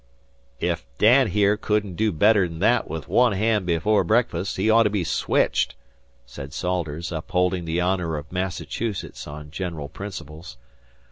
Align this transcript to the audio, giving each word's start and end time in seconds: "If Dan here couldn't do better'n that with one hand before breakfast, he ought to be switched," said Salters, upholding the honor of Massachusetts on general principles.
"If 0.59 0.83
Dan 0.97 1.27
here 1.27 1.57
couldn't 1.57 1.93
do 1.93 2.11
better'n 2.11 2.57
that 2.57 2.87
with 2.89 3.07
one 3.07 3.33
hand 3.33 3.67
before 3.67 4.03
breakfast, 4.03 4.57
he 4.57 4.67
ought 4.67 4.81
to 4.81 4.89
be 4.89 5.03
switched," 5.03 5.75
said 6.25 6.53
Salters, 6.53 7.11
upholding 7.11 7.65
the 7.65 7.81
honor 7.81 8.17
of 8.17 8.31
Massachusetts 8.31 9.27
on 9.27 9.51
general 9.51 9.89
principles. 9.89 10.57